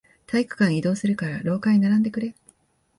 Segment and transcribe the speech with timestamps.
[0.25, 2.33] 体育館へ移動するから、廊下へ並んでくれ。